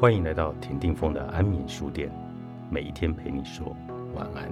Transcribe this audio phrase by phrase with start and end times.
[0.00, 2.10] 欢迎来到田定峰的安眠书店，
[2.70, 3.76] 每一天陪你说
[4.14, 4.50] 晚安。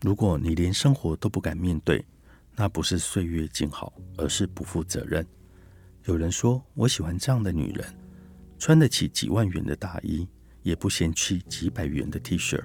[0.00, 2.06] 如果你连生活都不敢面对，
[2.54, 5.26] 那不是岁月静好，而是不负责任。
[6.04, 7.84] 有人说，我喜欢这样的女人，
[8.60, 10.24] 穿得起几万元的大衣。
[10.62, 12.62] 也不嫌弃几百元的 T 恤，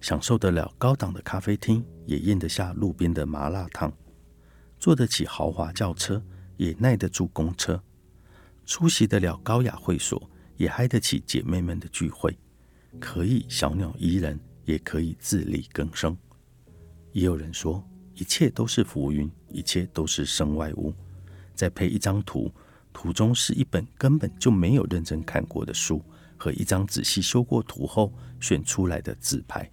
[0.00, 3.90] 享受得了高档的咖啡厅，也咽得下路边的麻辣烫；
[4.78, 6.22] 坐得起豪华轿车，
[6.56, 7.80] 也耐得住公车；
[8.64, 12.36] 出席得了高雅会所，也嗨得起姐妹们的聚会。
[13.00, 16.16] 可以小鸟依人，也可以自力更生。
[17.12, 17.82] 也有人说，
[18.14, 20.94] 一切都是浮云，一切都是身外物。
[21.54, 22.52] 再配一张图，
[22.92, 26.02] 图中是一本根本就没有认真看过的书。
[26.38, 29.68] 和一张仔细修过图后选出来的自拍，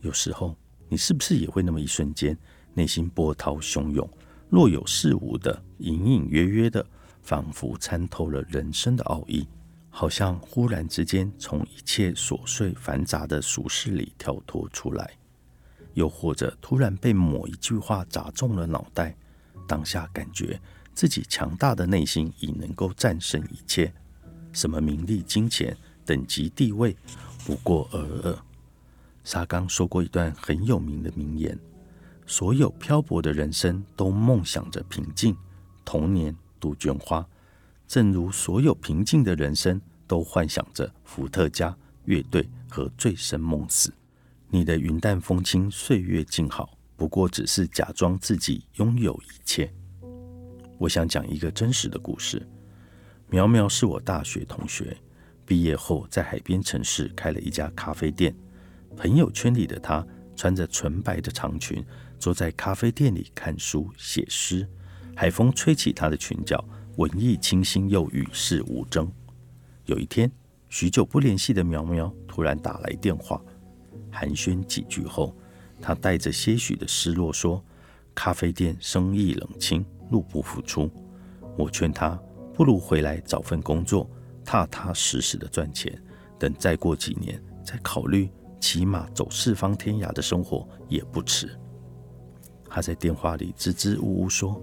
[0.00, 0.56] 有时候
[0.88, 2.38] 你是不是也会那么一瞬间，
[2.72, 4.08] 内心波涛汹涌，
[4.48, 6.86] 若有似无的，隐隐约约的，
[7.20, 9.46] 仿佛参透了人生的奥义，
[9.90, 15.10] 好像忽然之间从一切琐碎繁杂的俗世里跳脱出来，
[15.94, 19.16] 又或者突然被某一句话砸中了脑袋，
[19.66, 20.60] 当下感觉
[20.94, 23.92] 自己强大的内心已能够战胜一切。
[24.52, 26.96] 什么名利、金钱、等级、地位，
[27.44, 28.38] 不过尔尔。
[29.22, 31.58] 沙刚说过一段很有名的名言：
[32.26, 35.36] 所有漂泊的人生都梦想着平静，
[35.84, 37.26] 童年、杜鹃花，
[37.86, 41.76] 正如所有平静的人生都幻想着伏特加、
[42.06, 43.92] 乐队和醉生梦死。
[44.48, 49.72] 你的云淡风轻、岁月静好，不过只是假装自己拥有一切。
[50.78, 52.44] 我想讲一个真实的故事。
[53.30, 54.96] 苗苗是我大学同学，
[55.46, 58.34] 毕业后在海边城市开了一家咖啡店。
[58.96, 60.04] 朋友圈里的她
[60.34, 61.84] 穿着纯白的长裙，
[62.18, 64.68] 坐在咖啡店里看书写诗。
[65.14, 66.62] 海风吹起她的裙角，
[66.96, 69.08] 文艺清新又与世无争。
[69.86, 70.28] 有一天，
[70.68, 73.40] 许久不联系的苗苗突然打来电话，
[74.10, 75.36] 寒暄几句后，
[75.80, 77.64] 她带着些许的失落说
[78.12, 80.90] ：“咖啡店生意冷清，入不敷出。”
[81.56, 82.20] 我劝她。
[82.60, 84.06] 不如回来找份工作，
[84.44, 85.98] 踏踏实实的赚钱。
[86.38, 91.58] 等再过几年，再考虑，起码走四方天涯的生活也不迟。
[92.68, 94.62] 他在电话里支支吾吾说：“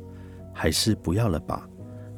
[0.54, 1.68] 还是不要了吧，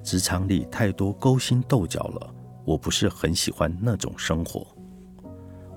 [0.03, 2.35] 职场里太多勾心斗角了，
[2.65, 4.67] 我不是很喜欢那种生活。”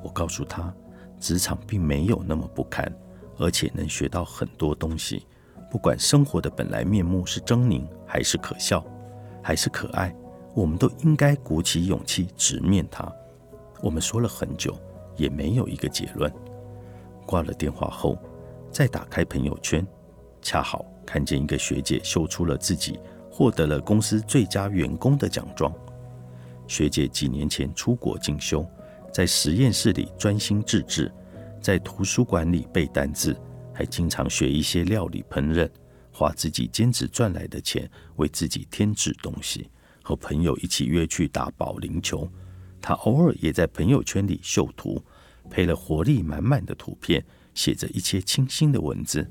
[0.02, 0.74] 我告诉他，
[1.20, 2.92] 职场并没有那么不堪，
[3.38, 5.28] 而且能学到很多东西。
[5.70, 8.84] 不管生活的本来面目是狰狞还是可笑。
[9.42, 10.14] 还是可爱，
[10.54, 13.12] 我们都应该鼓起勇气直面它。
[13.82, 14.78] 我们说了很久，
[15.16, 16.32] 也没有一个结论。
[17.26, 18.16] 挂了电话后，
[18.70, 19.86] 再打开朋友圈，
[20.40, 22.98] 恰好看见一个学姐秀出了自己
[23.30, 25.72] 获得了公司最佳员工的奖状。
[26.68, 28.64] 学姐几年前出国进修，
[29.12, 31.12] 在实验室里专心致志，
[31.60, 33.36] 在图书馆里背单字，
[33.74, 35.68] 还经常学一些料理烹饪。
[36.12, 39.70] 花自己兼职赚来的钱为自己添置东西，
[40.02, 42.30] 和朋友一起约去打保龄球。
[42.80, 45.02] 他偶尔也在朋友圈里秀图，
[45.48, 47.24] 配了活力满满的图片，
[47.54, 49.28] 写着一些清新的文字。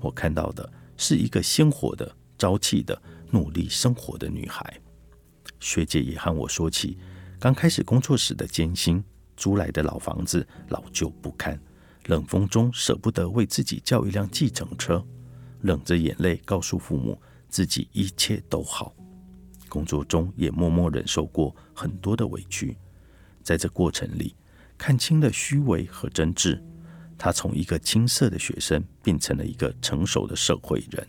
[0.00, 3.00] 我看到的是一个鲜活的、朝气的、
[3.30, 4.80] 努力生活的女孩。
[5.58, 6.98] 学姐也和我说起
[7.38, 9.02] 刚开始工作时的艰辛，
[9.36, 11.58] 租来的老房子老旧不堪，
[12.06, 15.04] 冷风中舍不得为自己叫一辆计程车。
[15.62, 18.94] 冷着眼泪告诉父母自己一切都好，
[19.68, 22.76] 工作中也默默忍受过很多的委屈，
[23.42, 24.34] 在这过程里
[24.76, 26.60] 看清了虚伪和真挚。
[27.16, 31.06] 他从一个青涩的学生变成了一个成熟的社会人。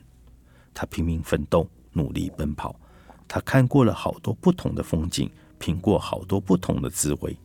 [0.73, 2.79] 他拼命奋斗，努力奔跑。
[3.27, 7.35] 他看过了好多不同的风景，品过好多不同的滋味。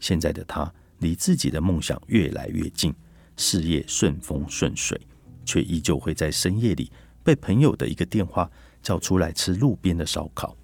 [0.00, 2.92] 现在的他离自己的梦想越来越近，
[3.36, 5.00] 事业顺风顺水。
[5.48, 6.92] 却依旧会在深夜里
[7.24, 8.50] 被朋友的一个电话
[8.82, 10.54] 叫出来吃路边的烧烤，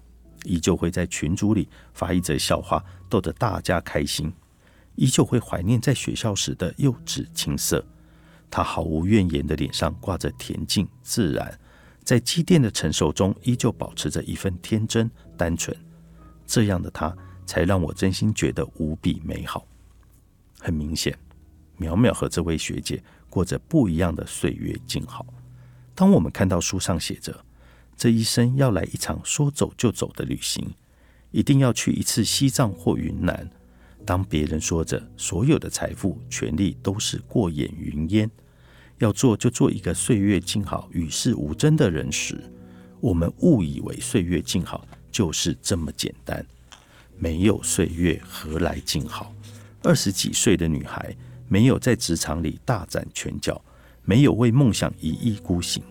[0.43, 4.31] 依旧会在群组里发一则笑话逗得大家开心，
[4.93, 7.83] 依旧会怀念在学校时的幼稚青涩。
[8.51, 11.59] 他毫无怨言的脸上挂着恬静自然，
[12.03, 15.75] 在积淀的承受中依旧保持着一份天真单纯。
[16.45, 17.13] 这样的他，
[17.47, 19.67] 才让我真心觉得无比美好。
[20.59, 21.17] 很明显，
[21.79, 23.03] 淼淼和这位学姐。
[23.35, 25.25] 过着不一样的岁月静好。
[25.93, 27.43] 当我们看到书上写着
[27.97, 30.73] 这一生要来一场说走就走的旅行，
[31.31, 33.51] 一定要去一次西藏或云南，
[34.05, 38.31] 当别人说着所有的财富、权利都是过眼云烟，
[38.99, 42.41] 要做就做一个岁月静好、与世无争的人时，
[43.01, 46.45] 我们误以为岁月静好就是这么简单。
[47.17, 49.35] 没有岁月，何来静好？
[49.83, 51.13] 二十几岁的女孩，
[51.47, 53.61] 没有在职场里大展拳脚，
[54.03, 55.83] 没有为梦想一意孤行，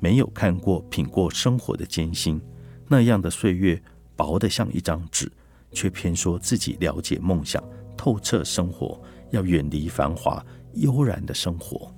[0.00, 2.40] 没有看过、品过生活的艰辛，
[2.88, 3.80] 那样的岁月
[4.16, 5.30] 薄得像一张纸。
[5.72, 7.60] 却偏说自己了解梦想，
[7.96, 10.40] 透彻生活，要远离繁华
[10.74, 11.92] 悠然的生活。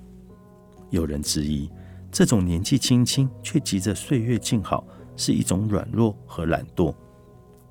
[0.88, 1.70] 有人质疑，
[2.10, 4.82] 这种年纪轻轻却急着岁月静好，
[5.14, 6.94] 是一种软弱和懒惰。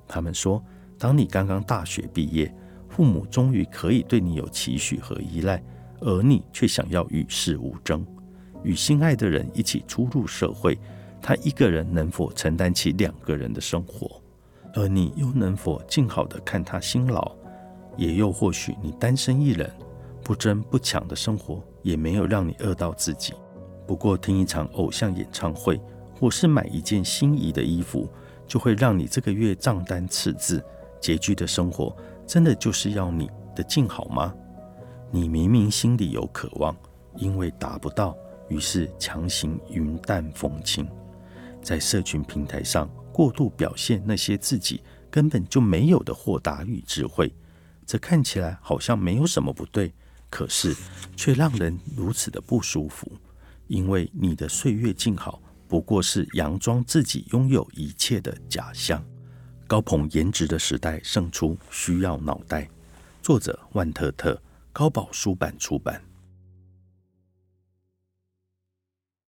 [0.06, 0.62] 他们说，
[0.96, 2.54] 当你刚刚大学毕业，
[2.96, 5.62] 父母终于可以对你有期许和依赖，
[6.00, 8.02] 而你却想要与世无争，
[8.62, 10.78] 与心爱的人一起出入社会，
[11.20, 14.18] 他一个人能否承担起两个人的生活？
[14.72, 17.32] 而你又能否静好的看他辛劳？
[17.98, 19.70] 也又或许你单身一人，
[20.24, 23.34] 不争不抢的生活，也没有让你饿到自己。
[23.86, 25.78] 不过听一场偶像演唱会，
[26.18, 28.08] 或是买一件心仪的衣服，
[28.48, 30.64] 就会让你这个月账单赤字。
[30.98, 31.94] 拮据的生活，
[32.26, 34.34] 真的就是要你的静好吗？
[35.10, 36.76] 你明明心里有渴望，
[37.16, 38.16] 因为达不到，
[38.48, 40.86] 于是强行云淡风轻，
[41.62, 42.90] 在社群平台上。
[43.12, 47.34] 过度表现那些自己根本就没有的豁达与智慧，
[47.86, 49.90] 这看起来好像没有什么不对，
[50.28, 50.76] 可是
[51.16, 53.10] 却让人如此的不舒服。
[53.68, 59.02] 因为你的岁月静好，不过是佯装自己拥有一切的假象。
[59.68, 62.68] 高朋颜值的时代胜出，需要脑袋。
[63.20, 64.40] 作者万特特，
[64.72, 66.00] 高宝书版出版。